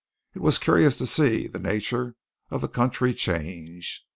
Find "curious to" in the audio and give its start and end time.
0.57-1.05